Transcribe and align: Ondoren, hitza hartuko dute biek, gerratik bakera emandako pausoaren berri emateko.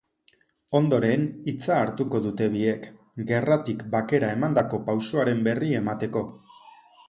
Ondoren, 0.77 1.25
hitza 1.51 1.75
hartuko 1.81 2.21
dute 2.23 2.49
biek, 2.55 2.89
gerratik 3.33 3.87
bakera 3.97 4.33
emandako 4.39 4.83
pausoaren 4.91 5.49
berri 5.51 5.73
emateko. 5.85 6.29